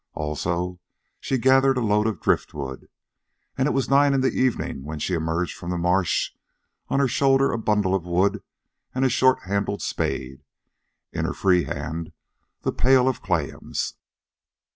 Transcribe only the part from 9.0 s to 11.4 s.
a short handled spade, in her